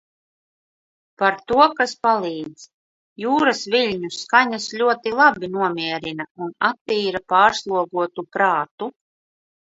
[1.21, 2.63] Par to, kas palīdz.
[3.23, 8.89] Jūras viļņu skaņas ļoti labi nomierina un attīra pārslogotu prātu.